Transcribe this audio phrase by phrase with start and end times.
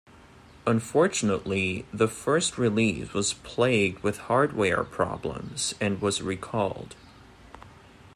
[0.65, 6.95] Unfortunately, the first release was plagued with hardware problems and was recalled.